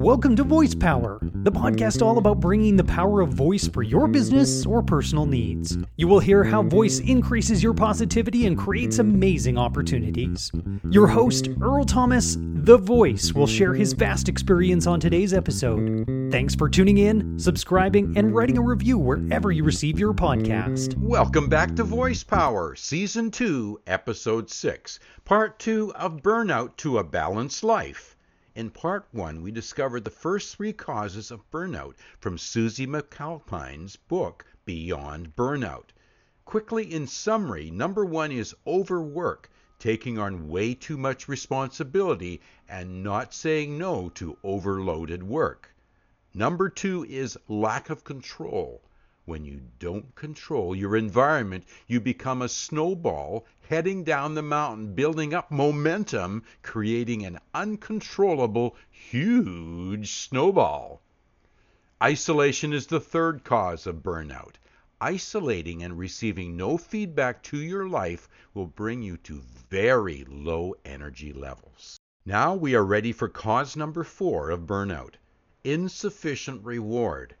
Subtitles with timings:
[0.00, 4.08] Welcome to Voice Power, the podcast all about bringing the power of voice for your
[4.08, 5.76] business or personal needs.
[5.98, 10.50] You will hear how voice increases your positivity and creates amazing opportunities.
[10.88, 16.06] Your host, Earl Thomas, The Voice, will share his vast experience on today's episode.
[16.32, 20.96] Thanks for tuning in, subscribing, and writing a review wherever you receive your podcast.
[20.96, 27.04] Welcome back to Voice Power, Season 2, Episode 6, Part 2 of Burnout to a
[27.04, 28.16] Balanced Life.
[28.52, 34.44] In part one, we discovered the first three causes of burnout from Suzi McAlpine's book,
[34.64, 35.90] Beyond Burnout.
[36.44, 43.32] Quickly, in summary, number one is overwork, taking on way too much responsibility and not
[43.32, 45.72] saying no to overloaded work.
[46.34, 48.82] Number two is lack of control.
[49.26, 55.34] When you don't control your environment, you become a snowball heading down the mountain, building
[55.34, 61.02] up momentum, creating an uncontrollable, huge snowball.
[62.02, 64.54] Isolation is the third cause of burnout.
[65.02, 71.32] Isolating and receiving no feedback to your life will bring you to very low energy
[71.32, 71.98] levels.
[72.24, 75.16] Now we are ready for cause number four of burnout
[75.62, 77.36] insufficient reward.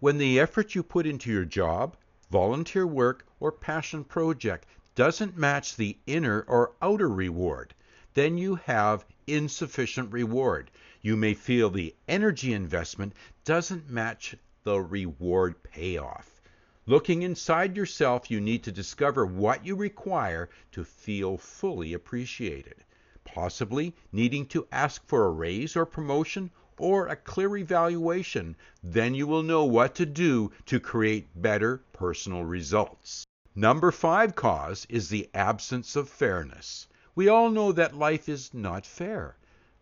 [0.00, 1.96] When the effort you put into your job,
[2.30, 7.74] volunteer work, or passion project doesn't match the inner or outer reward,
[8.14, 10.70] then you have insufficient reward.
[11.00, 13.12] You may feel the energy investment
[13.44, 16.40] doesn't match the reward payoff.
[16.86, 22.84] Looking inside yourself, you need to discover what you require to feel fully appreciated.
[23.24, 29.28] Possibly needing to ask for a raise or promotion or a clear evaluation, then you
[29.28, 33.24] will know what to do to create better personal results.
[33.54, 36.88] Number five cause is the absence of fairness.
[37.14, 39.36] We all know that life is not fair.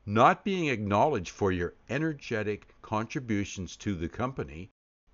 [0.04, 4.68] Not being acknowledged for your energetic contributions to the company,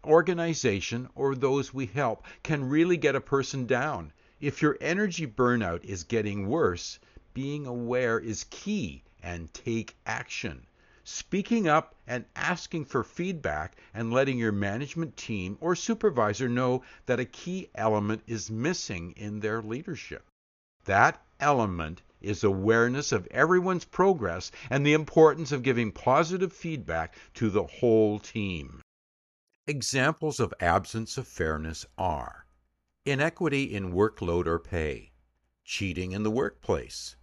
[0.05, 4.13] organization, or those we help can really get a person down.
[4.41, 6.99] If your energy burnout is getting worse,
[7.35, 10.67] being aware is key and take action
[11.11, 17.19] speaking up and asking for feedback and letting your management team or supervisor know that
[17.19, 20.29] a key element is missing in their leadership.
[20.85, 27.49] That element is awareness of everyone's progress and the importance of giving positive feedback to
[27.49, 28.83] the whole team.
[29.67, 32.45] Examples of absence of fairness are
[33.07, 35.13] inequity in workload or pay,
[35.65, 37.17] cheating in the workplace,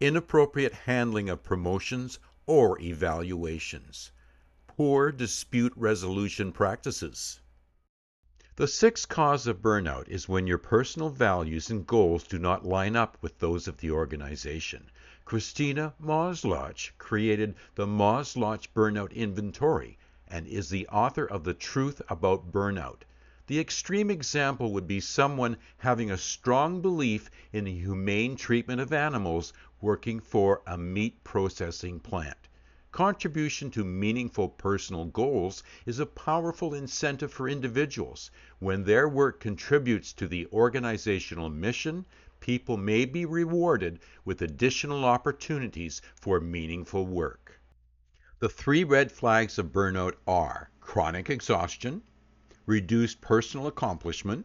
[0.00, 4.12] inappropriate handling of promotions or evaluations,
[4.66, 7.40] poor dispute resolution practices.
[8.56, 12.96] The sixth cause of burnout is when your personal values and goals do not line
[12.96, 14.90] up with those of the organization.
[15.26, 22.50] Christina Maslach created the Maslach Burnout Inventory and is the author of The Truth About
[22.50, 23.02] Burnout.
[23.48, 28.92] The extreme example would be someone having a strong belief in the humane treatment of
[28.92, 32.48] animals working for a meat processing plant.
[32.90, 38.32] Contribution to meaningful personal goals is a powerful incentive for individuals.
[38.58, 42.04] When their work contributes to the organizational mission,
[42.40, 47.60] people may be rewarded with additional opportunities for meaningful work.
[48.40, 52.02] The three red flags of burnout are chronic exhaustion,
[52.66, 54.44] reduced personal accomplishment,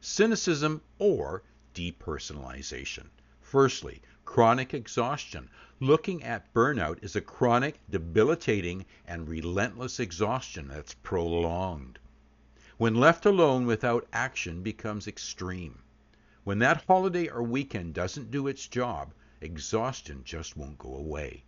[0.00, 1.42] cynicism, or
[1.74, 3.06] depersonalization.
[3.40, 5.48] Firstly, chronic exhaustion.
[5.78, 11.98] Looking at burnout is a chronic, debilitating, and relentless exhaustion that's prolonged.
[12.78, 15.82] When left alone without action becomes extreme.
[16.44, 21.44] When that holiday or weekend doesn't do its job, exhaustion just won't go away.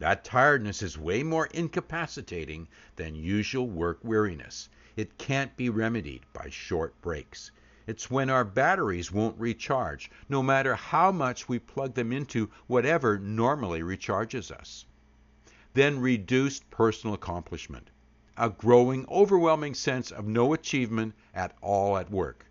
[0.00, 4.68] That tiredness is way more incapacitating than usual work weariness.
[4.94, 7.50] It can't be remedied by short breaks.
[7.84, 13.18] It's when our batteries won't recharge, no matter how much we plug them into whatever
[13.18, 14.86] normally recharges us.
[15.74, 17.90] Then reduced personal accomplishment,
[18.36, 22.46] a growing, overwhelming sense of no achievement at all at work.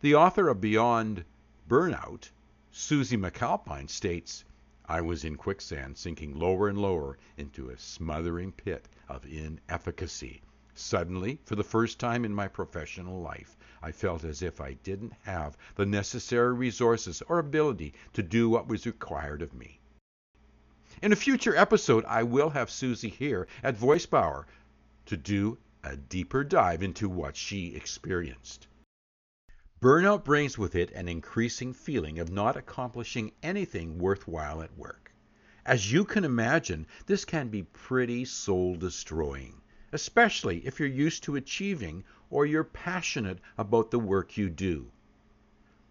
[0.00, 1.24] The author of Beyond
[1.68, 2.30] Burnout,
[2.72, 4.44] Suzi McAlpine, states,
[4.92, 10.42] I was in quicksand, sinking lower and lower into a smothering pit of inefficacy.
[10.74, 15.14] Suddenly, for the first time in my professional life, I felt as if I didn't
[15.22, 19.80] have the necessary resources or ability to do what was required of me.
[21.00, 24.46] In a future episode, I will have Suzi here at Voice Power
[25.06, 28.66] to do a deeper dive into what she experienced.
[29.82, 35.10] Burnout brings with it an increasing feeling of not accomplishing anything worthwhile at work.
[35.66, 41.34] As you can imagine, this can be pretty soul destroying, especially if you're used to
[41.34, 44.92] achieving or you're passionate about the work you do.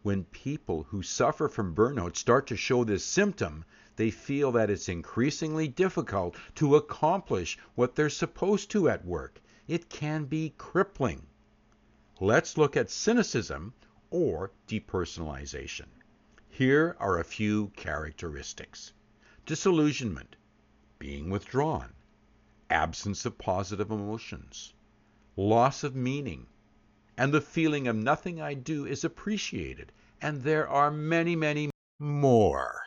[0.04, 3.66] When people who suffer from burnout start to show this symptom,
[3.98, 9.42] they feel that it's increasingly difficult to accomplish what they're supposed to at work.
[9.68, 11.28] It can be crippling.
[12.24, 13.74] Let's look at cynicism
[14.12, 15.88] or depersonalization.
[16.50, 18.94] Here are a few characteristics
[19.48, 20.36] disillusionment,
[21.00, 21.96] being withdrawn,
[22.70, 24.76] absence of positive emotions,
[25.36, 26.46] loss of meaning,
[27.18, 29.92] and the feeling of nothing I do is appreciated.
[30.22, 32.84] And there are many, many more.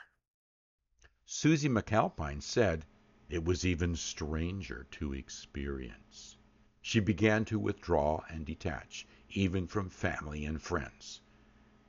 [1.26, 2.86] Suzi McAlpine said
[3.28, 6.36] it was even stranger to experience.
[6.80, 11.20] She began to withdraw and detach, even from family and friends.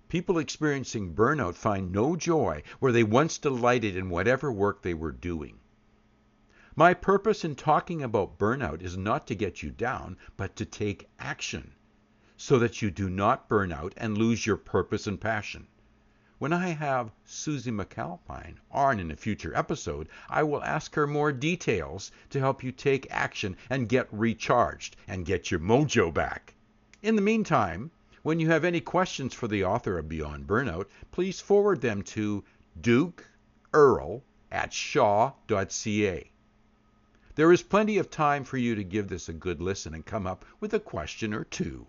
[0.09, 5.11] People experiencing burnout find no joy where they once delighted in whatever work they were
[5.11, 5.59] doing.
[6.75, 11.09] My purpose in talking about burnout is not to get you down, but to take
[11.17, 11.73] action
[12.37, 15.67] so that you do not burn out and lose your purpose and passion.
[16.37, 21.31] When I have Suzi McAlpine on in a future episode, I will ask her more
[21.31, 26.54] details to help you take action and get recharged and get your mojo back.
[27.05, 27.91] In the meantime,
[28.23, 32.43] when you have any questions for the author of Beyond Burnout, please forward them to
[32.81, 33.27] Duke
[33.73, 36.31] Earl at shaw.ca.
[37.35, 40.25] There is plenty of time for you to give this a good listen and come
[40.25, 41.85] up with a question or two.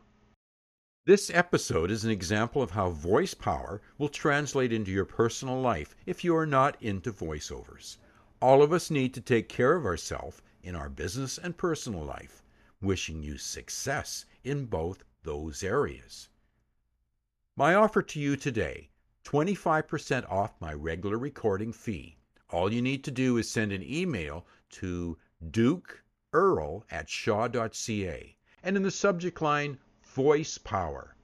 [1.06, 5.96] This episode is an example of how voice power will translate into your personal life
[6.04, 7.96] if you are not into voiceovers.
[8.42, 12.42] All of us need to take care of ourselves in our business and personal life.
[12.82, 16.28] Wishing you success in both those areas.
[17.56, 18.90] My offer to you today
[19.24, 22.18] 25% off my regular recording fee.
[22.50, 25.16] All you need to do is send an email to
[25.50, 31.16] Duke Earl at shaw.ca and in the subject line, Voice Power.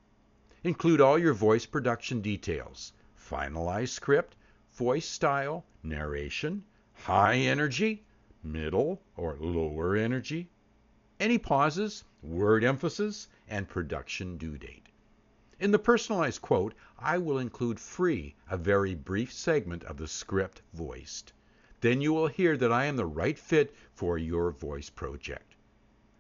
[0.65, 4.37] Include all your voice production details finalized script,
[4.73, 6.65] voice style, narration,
[6.95, 8.05] high energy,
[8.43, 10.51] middle or lower energy,
[11.23, 14.89] any pauses, word emphasis, and production due date.
[15.61, 20.63] In the personalized quote, I will include free a very brief segment of the script
[20.75, 21.33] voiced.
[21.81, 25.55] Then you will hear that I am the right fit for your voice project.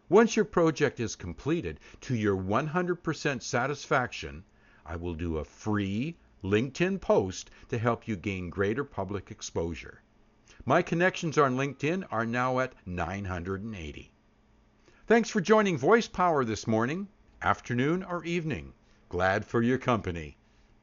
[0.09, 4.45] Once your project is completed to your 100% satisfaction,
[4.87, 10.01] I will do a free LinkedIn post to help you gain greater public exposure.
[10.65, 14.12] My connections on LinkedIn are now at 980.
[15.09, 17.09] Thanks for joining Voice Power this morning,
[17.43, 18.73] afternoon, or evening.
[19.09, 20.37] Glad for your company.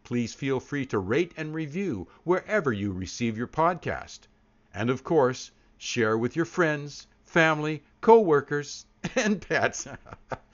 [0.04, 4.20] Please feel free to rate and review wherever you receive your podcast.
[4.74, 8.86] And of course, share with your friends, family, co-workers,
[9.16, 9.88] and pets.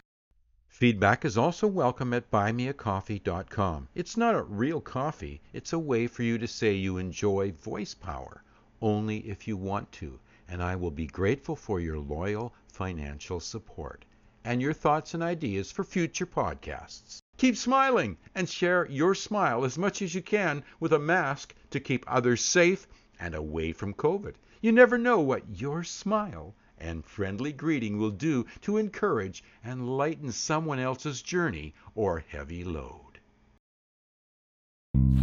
[0.68, 3.88] Feedback is also welcome at buymeacoffee.com.
[3.96, 7.96] It's not a real coffee, it's a way for you to say you enjoy voice
[7.96, 8.44] power,
[8.80, 14.06] only if you want to, and I will be grateful for your loyal financial support
[14.44, 17.21] and your thoughts and ideas for future podcasts.
[17.38, 21.80] Keep smiling and share your smile as much as you can with a mask to
[21.80, 22.88] keep others safe
[23.19, 24.36] and away from COVID.
[24.62, 30.31] You never know what your smile and friendly greeting will do to encourage and lighten
[30.31, 33.05] someone else's journey or heavy load.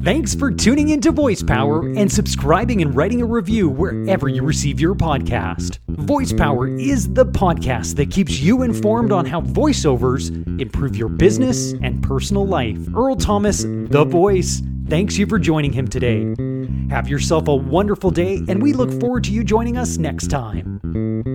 [0.02, 4.80] Thanks for tuning into Voice Power and subscribing and writing a review wherever you receive
[4.80, 5.78] your podcast.
[5.88, 11.74] Voice Power is the podcast that keeps you informed on how voiceovers improve your business
[11.82, 12.78] and personal life.
[12.96, 16.34] Earl Thomas, the voice, thanks you for joining him today.
[16.90, 21.31] Have yourself a wonderful day, and we look forward to you joining us next time.